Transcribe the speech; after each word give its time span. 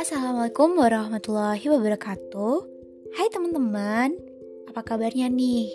Assalamualaikum 0.00 0.80
warahmatullahi 0.80 1.60
wabarakatuh 1.60 2.54
Hai 3.12 3.28
teman-teman, 3.28 4.16
apa 4.72 4.80
kabarnya 4.80 5.28
nih? 5.28 5.68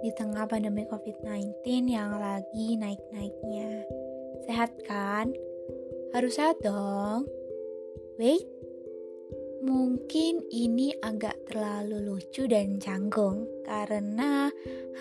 Di 0.00 0.16
tengah 0.16 0.48
pandemi 0.48 0.88
COVID-19 0.88 1.60
yang 1.92 2.16
lagi 2.16 2.80
naik-naiknya 2.80 3.84
Sehat 4.48 4.72
kan? 4.88 5.36
Harus 6.16 6.40
sehat 6.40 6.64
dong 6.64 7.28
Wait, 8.16 8.48
mungkin 9.60 10.40
ini 10.48 10.96
agak 11.04 11.36
terlalu 11.48 12.12
lucu 12.12 12.48
dan 12.48 12.80
canggung 12.80 13.44
Karena 13.64 14.48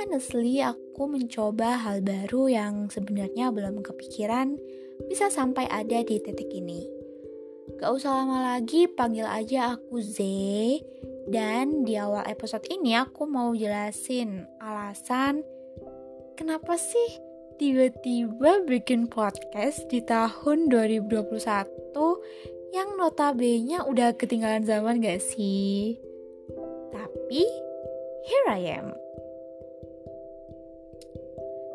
honestly 0.00 0.64
aku 0.64 1.08
mencoba 1.08 1.76
hal 1.80 2.00
baru 2.00 2.48
yang 2.48 2.74
sebenarnya 2.88 3.52
belum 3.52 3.84
kepikiran 3.84 4.56
bisa 5.06 5.28
sampai 5.28 5.68
ada 5.68 6.00
di 6.00 6.16
titik 6.20 6.48
ini 6.52 6.96
Gak 7.76 7.92
usah 7.92 8.24
lama 8.24 8.56
lagi, 8.56 8.88
panggil 8.88 9.28
aja 9.28 9.76
aku 9.76 10.00
Z. 10.00 10.16
Dan 11.28 11.84
di 11.84 11.98
awal 11.98 12.24
episode 12.24 12.64
ini 12.72 12.96
aku 12.96 13.28
mau 13.28 13.52
jelasin 13.52 14.46
alasan 14.62 15.42
kenapa 16.38 16.78
sih 16.78 17.18
tiba-tiba 17.58 18.62
bikin 18.62 19.10
podcast 19.10 19.90
di 19.90 19.98
tahun 20.06 20.70
2021 20.70 22.65
yang 22.76 22.92
notabene 23.00 23.80
udah 23.88 24.12
ketinggalan 24.20 24.68
zaman 24.68 25.00
gak 25.00 25.24
sih? 25.24 25.96
Tapi, 26.92 27.42
here 28.28 28.48
I 28.52 28.62
am. 28.76 28.92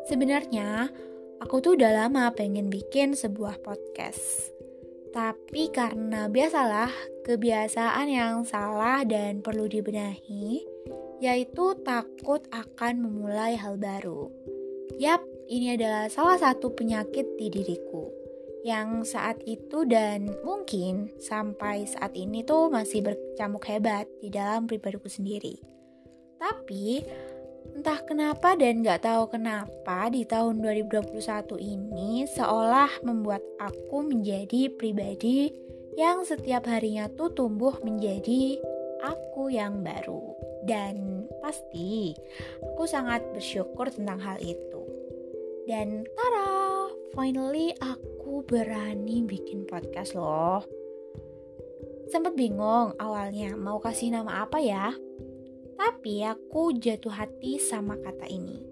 Sebenarnya, 0.06 0.86
aku 1.42 1.58
tuh 1.58 1.74
udah 1.74 2.06
lama 2.06 2.30
pengen 2.30 2.70
bikin 2.70 3.18
sebuah 3.18 3.58
podcast 3.66 4.54
tapi 5.12 5.68
karena 5.68 6.24
biasalah 6.24 6.88
kebiasaan 7.28 8.08
yang 8.08 8.48
salah 8.48 9.04
dan 9.04 9.44
perlu 9.44 9.68
dibenahi, 9.68 10.64
yaitu 11.20 11.76
takut 11.84 12.40
akan 12.48 13.04
memulai 13.04 13.52
hal 13.52 13.76
baru. 13.76 14.32
Yap, 14.96 15.20
ini 15.52 15.76
adalah 15.76 16.08
salah 16.08 16.40
satu 16.40 16.72
penyakit 16.72 17.28
di 17.36 17.52
diriku 17.52 18.21
yang 18.62 19.02
saat 19.02 19.42
itu 19.42 19.82
dan 19.86 20.30
mungkin 20.46 21.10
sampai 21.18 21.86
saat 21.86 22.14
ini 22.14 22.46
tuh 22.46 22.70
masih 22.70 23.02
bercamuk 23.02 23.66
hebat 23.66 24.06
di 24.22 24.30
dalam 24.30 24.70
pribadiku 24.70 25.10
sendiri. 25.10 25.58
Tapi 26.38 27.02
Entah 27.72 28.04
kenapa 28.04 28.52
dan 28.58 28.84
gak 28.84 29.06
tahu 29.06 29.32
kenapa 29.32 30.10
di 30.12 30.26
tahun 30.28 30.60
2021 30.60 31.14
ini 31.56 32.28
seolah 32.28 33.00
membuat 33.06 33.40
aku 33.56 34.04
menjadi 34.04 34.68
pribadi 34.76 35.48
yang 35.96 36.26
setiap 36.26 36.68
harinya 36.68 37.08
tuh 37.16 37.32
tumbuh 37.32 37.72
menjadi 37.80 38.60
aku 39.00 39.48
yang 39.48 39.80
baru. 39.80 40.36
Dan 40.68 41.26
pasti 41.40 42.12
aku 42.60 42.84
sangat 42.84 43.24
bersyukur 43.32 43.88
tentang 43.88 44.20
hal 44.20 44.38
itu. 44.42 44.82
Dan 45.64 46.04
tara, 46.12 46.92
finally 47.16 47.72
aku 47.80 48.11
berani 48.40 49.20
bikin 49.28 49.68
podcast 49.68 50.16
loh. 50.16 50.64
Sempat 52.08 52.32
bingung 52.32 52.96
awalnya 52.96 53.52
mau 53.52 53.76
kasih 53.76 54.16
nama 54.16 54.48
apa 54.48 54.56
ya? 54.56 54.96
Tapi 55.76 56.24
aku 56.24 56.72
jatuh 56.80 57.12
hati 57.12 57.60
sama 57.60 58.00
kata 58.00 58.24
ini. 58.32 58.64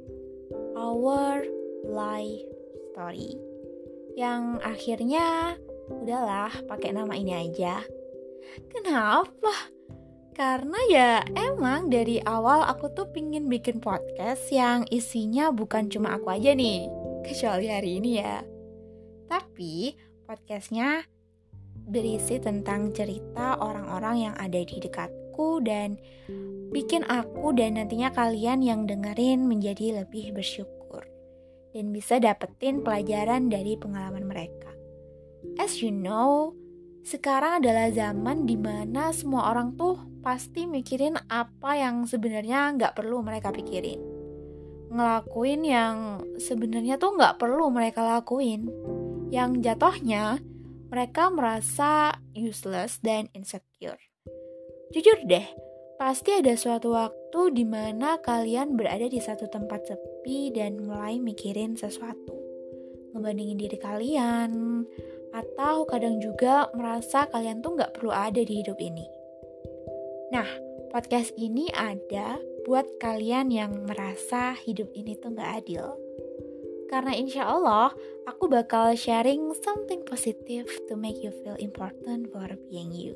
Our 0.72 1.44
life 1.84 2.48
story. 2.92 3.36
Yang 4.16 4.64
akhirnya 4.64 5.56
udahlah 5.90 6.52
pakai 6.68 6.96
nama 6.96 7.12
ini 7.16 7.32
aja. 7.36 7.84
Kenapa? 8.70 9.72
Karena 10.36 10.78
ya 10.88 11.10
emang 11.36 11.90
dari 11.90 12.22
awal 12.22 12.64
aku 12.64 12.92
tuh 12.94 13.10
pingin 13.10 13.50
bikin 13.50 13.82
podcast 13.82 14.48
yang 14.48 14.86
isinya 14.88 15.52
bukan 15.52 15.90
cuma 15.90 16.16
aku 16.16 16.32
aja 16.32 16.54
nih. 16.54 16.86
Kecuali 17.26 17.66
hari 17.68 18.00
ini 18.00 18.10
ya. 18.20 18.40
Tapi 19.30 19.94
podcastnya 20.26 21.06
berisi 21.86 22.42
tentang 22.42 22.90
cerita 22.90 23.62
orang-orang 23.62 24.30
yang 24.30 24.34
ada 24.34 24.58
di 24.58 24.76
dekatku 24.82 25.62
dan 25.62 25.94
bikin 26.74 27.06
aku 27.06 27.54
dan 27.54 27.78
nantinya 27.78 28.10
kalian 28.10 28.62
yang 28.62 28.90
dengerin 28.90 29.46
menjadi 29.46 30.02
lebih 30.02 30.34
bersyukur 30.34 31.06
dan 31.70 31.94
bisa 31.94 32.18
dapetin 32.18 32.82
pelajaran 32.82 33.46
dari 33.46 33.78
pengalaman 33.78 34.26
mereka. 34.26 34.74
As 35.56 35.78
you 35.78 35.94
know, 35.94 36.54
sekarang 37.06 37.64
adalah 37.64 37.88
zaman 37.94 38.44
di 38.44 38.58
mana 38.58 39.14
semua 39.14 39.54
orang 39.54 39.78
tuh 39.78 39.96
pasti 40.20 40.68
mikirin 40.68 41.16
apa 41.30 41.78
yang 41.78 42.04
sebenarnya 42.04 42.76
nggak 42.76 42.92
perlu 42.98 43.24
mereka 43.24 43.54
pikirin. 43.54 43.98
Ngelakuin 44.90 45.62
yang 45.62 45.96
sebenarnya 46.36 46.98
tuh 46.98 47.14
nggak 47.14 47.38
perlu 47.38 47.70
mereka 47.70 48.02
lakuin. 48.02 48.66
Yang 49.30 49.50
jatohnya 49.62 50.42
mereka 50.90 51.30
merasa 51.30 52.18
useless 52.34 52.98
dan 52.98 53.30
insecure. 53.32 53.98
Jujur 54.90 55.22
deh, 55.22 55.46
Pasti 56.00 56.32
ada 56.32 56.56
suatu 56.56 56.96
waktu 56.96 57.52
di 57.52 57.68
mana 57.68 58.16
kalian 58.24 58.72
berada 58.72 59.04
di 59.04 59.20
satu 59.20 59.52
tempat 59.52 59.84
sepi 59.84 60.48
dan 60.48 60.80
mulai 60.80 61.20
mikirin 61.20 61.76
sesuatu. 61.76 62.32
Ngebandingin 63.12 63.60
diri 63.60 63.76
kalian, 63.76 64.80
atau 65.36 65.84
kadang 65.84 66.16
juga 66.16 66.72
merasa 66.72 67.28
kalian 67.28 67.60
tuh 67.60 67.76
nggak 67.76 68.00
perlu 68.00 68.16
ada 68.16 68.40
di 68.40 68.64
hidup 68.64 68.80
ini. 68.80 69.04
Nah, 70.32 70.48
podcast 70.88 71.36
ini 71.36 71.68
ada 71.76 72.40
buat 72.64 72.88
kalian 72.96 73.52
yang 73.52 73.84
merasa 73.84 74.56
hidup 74.56 74.88
ini 74.96 75.20
tuh 75.20 75.36
nggak 75.36 75.52
adil. 75.52 76.00
Karena 76.90 77.14
insya 77.14 77.46
Allah, 77.46 77.94
aku 78.26 78.50
bakal 78.50 78.98
sharing 78.98 79.54
something 79.62 80.02
positive 80.02 80.66
to 80.90 80.98
make 80.98 81.22
you 81.22 81.30
feel 81.46 81.54
important 81.62 82.34
for 82.34 82.50
being 82.66 82.90
you. 82.90 83.14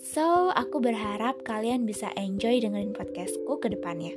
So, 0.00 0.48
aku 0.56 0.80
berharap 0.80 1.44
kalian 1.44 1.84
bisa 1.84 2.08
enjoy 2.16 2.64
dengerin 2.64 2.96
podcastku 2.96 3.60
ke 3.60 3.68
depannya. 3.68 4.16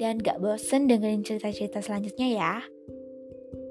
Dan 0.00 0.24
gak 0.24 0.40
bosen 0.40 0.88
dengerin 0.88 1.20
cerita-cerita 1.20 1.84
selanjutnya 1.84 2.28
ya. 2.32 2.54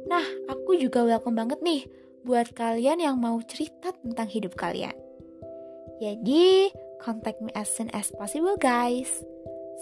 Nah, 0.05 0.25
aku 0.45 0.77
juga 0.77 1.01
welcome 1.01 1.33
banget 1.33 1.57
nih 1.65 1.89
buat 2.21 2.53
kalian 2.53 3.01
yang 3.01 3.17
mau 3.17 3.41
cerita 3.41 3.89
tentang 4.05 4.29
hidup 4.29 4.53
kalian. 4.53 4.93
Jadi, 5.97 6.69
contact 7.01 7.41
me 7.41 7.49
as 7.57 7.73
soon 7.73 7.89
as 7.89 8.13
possible 8.13 8.53
guys. 8.61 9.25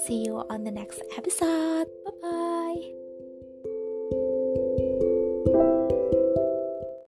See 0.07 0.23
you 0.23 0.47
on 0.47 0.63
the 0.63 0.72
next 0.72 1.03
episode. 1.19 1.91
Bye-bye. 2.07 3.09